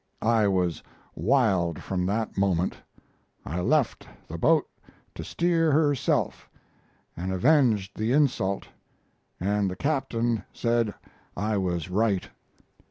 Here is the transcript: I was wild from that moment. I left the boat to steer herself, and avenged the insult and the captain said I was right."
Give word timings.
I 0.23 0.47
was 0.47 0.81
wild 1.13 1.83
from 1.83 2.07
that 2.07 2.35
moment. 2.35 2.75
I 3.45 3.59
left 3.61 4.07
the 4.27 4.37
boat 4.39 4.67
to 5.13 5.23
steer 5.23 5.71
herself, 5.71 6.49
and 7.15 7.31
avenged 7.31 7.95
the 7.99 8.11
insult 8.11 8.67
and 9.39 9.69
the 9.69 9.75
captain 9.75 10.43
said 10.53 10.95
I 11.37 11.57
was 11.59 11.87
right." 11.91 12.27